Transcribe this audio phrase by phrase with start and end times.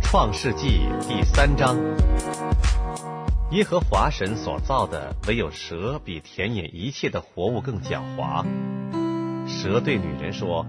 [0.00, 1.76] 创世纪第三章，
[3.50, 8.44] 耶和华神所造的，唯有蛇比田野一切的活物更狡猾。
[9.46, 10.66] 蛇对女人说：“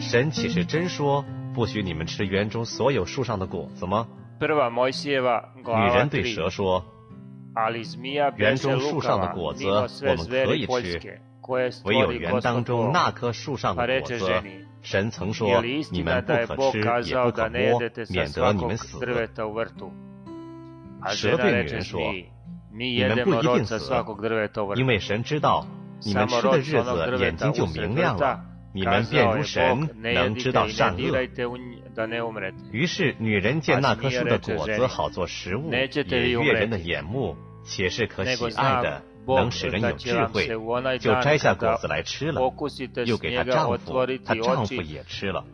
[0.00, 1.24] 神岂是真说，
[1.54, 4.06] 不许你们吃园中所有树上的果子吗？”
[4.38, 4.48] 女
[5.94, 6.84] 人对蛇说
[8.36, 11.20] ：“园中树上的果子我们可以吃，
[11.84, 14.42] 唯有园当中那棵树上的果子。”
[14.84, 18.98] 神曾说：“你们不可吃，也不可摸，免得你们死。”
[21.10, 22.00] 蛇对女人说
[22.70, 23.80] ：“你们不一定死，
[24.76, 25.66] 因为神知道
[26.02, 31.26] 你们吃的日子眼睛就明亮了，你们便如神，能知道善恶。”
[32.70, 35.88] 于是女人见那棵树的果子好做食物，也
[36.30, 39.02] 悦人的眼目，且是可喜爱的。
[39.26, 40.48] 能使人有智慧，
[40.98, 42.40] 就摘下果子来吃了，
[43.06, 45.44] 又给她丈夫，她丈夫也吃了。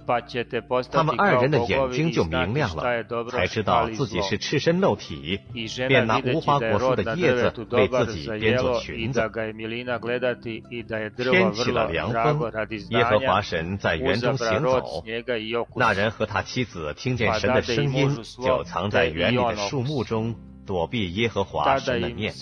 [0.91, 5.41] 他们二人的眼睛就明亮了，才知道自己是赤身露体，
[5.89, 9.21] 便拿无花果树的叶子为自己编做裙子。
[11.31, 12.53] 天起了凉风，
[12.91, 15.05] 耶和华神在园中行走，
[15.77, 20.35] 那人和他妻子听见神的声音，就藏在园里的树木中。
[20.71, 22.33] 躲避耶和华神的面，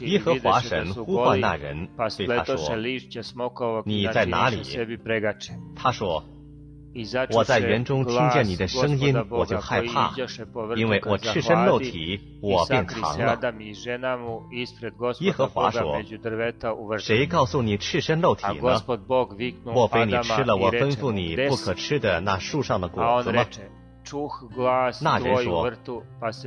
[0.00, 1.88] 耶和华神呼唤那人，
[2.26, 2.74] 对他说
[3.86, 4.64] ：“你在哪里？”
[5.76, 6.24] 他说
[7.30, 10.12] ：“我在园中听见你的声音，我就害怕，
[10.74, 13.38] 因为我赤身露体，我便藏了。”
[15.20, 16.02] 耶和华说
[16.98, 18.82] ：“谁告诉你赤身露体呢？
[19.64, 23.46] 莫非你吃了我吩咐你不可吃的那树上的果子吗？”
[25.02, 25.70] 那人说：“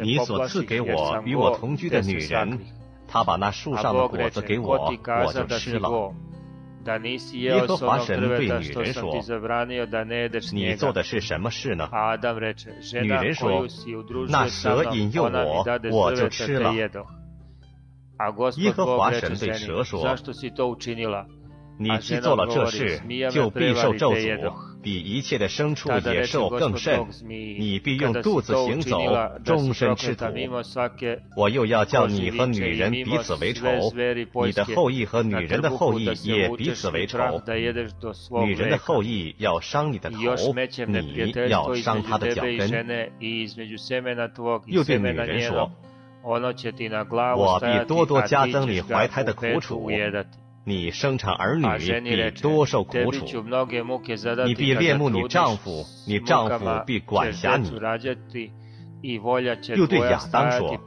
[0.04, 2.60] 你所赐给我与我同居的女人，
[3.08, 4.94] 她把那树上的果子给我，
[5.26, 6.14] 我就吃了。”
[7.32, 9.16] 耶和华神对女人说
[10.52, 11.90] ：“你做的是什么事呢？”
[12.92, 13.66] 女人说
[14.28, 16.74] ：“那蛇引诱我，我就吃了。”
[18.58, 20.18] 耶和华神对蛇说
[21.80, 29.00] ：“你既做了这事，就必受咒诅。”比一切的牲畜野兽更甚，你必用肚子行走，
[29.46, 30.26] 终身吃土。
[31.38, 33.66] 我又要叫你和女人彼此为仇，
[34.46, 37.42] 你的后裔和女人的后裔也彼此为仇。
[38.46, 40.18] 女人的后裔要伤你的头，
[40.88, 43.10] 你要伤她的脚跟。
[44.68, 45.72] 又对女人说
[46.24, 49.90] ：“我必多多加增你怀胎的苦楚。”
[50.66, 51.66] 你生产儿女
[52.04, 53.26] 必多受苦楚，
[54.46, 57.70] 你必恋慕你丈夫，你丈夫必管辖你。
[59.76, 60.78] 又对亚当说：“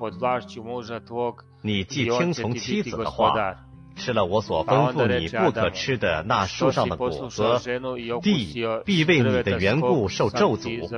[1.61, 3.57] 你既听从妻子的话，
[3.95, 7.43] 吃了我所吩咐你不可吃的那树上的果子，
[8.23, 8.55] 地
[8.87, 10.89] 必为你的缘故受咒诅，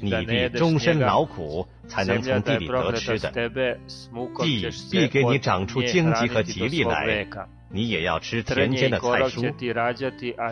[0.00, 3.30] 你必终身劳苦才能从地里得吃的，
[4.40, 7.26] 地必给你长出荆棘和吉利来。”
[7.68, 9.52] 你也要吃田间的菜蔬，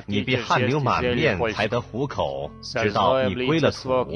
[0.06, 4.10] 你必汗流满面才得糊口，直到你归了土，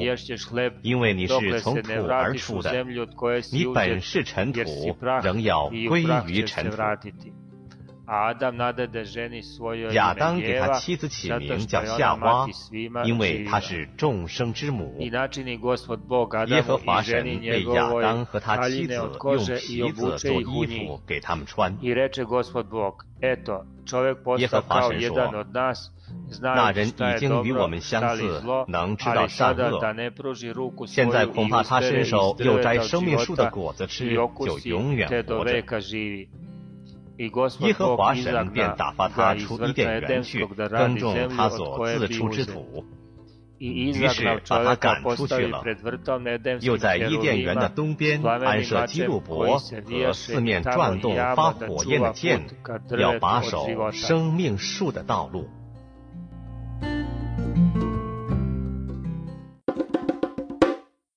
[0.81, 2.85] 因为你是从土而出的，
[3.51, 6.77] 你本是尘土，仍要归于尘土。
[9.92, 12.46] 亚当给他妻子起名叫夏娃，
[13.06, 14.98] 因为她是众生之母。
[15.00, 21.78] 耶和华神为亚当和他妻子用皮子做衣服给他们穿。
[21.80, 21.88] 耶
[24.46, 25.32] 和华神说：“
[26.40, 29.80] 那人已经与我们相似，能知道善恶。
[30.86, 35.62] 现在恐怕他伸手又摘生命树的果子吃，就永远活着。”
[37.19, 42.85] 耶和华神便打发他出伊甸园去耕种他所自出之土，
[43.57, 45.61] 于是把他赶出去了。
[46.61, 52.47] 又在伊甸园的东边安设基路伯和四面转动发火焰的剑，
[52.97, 55.49] 要把守生命树的道路。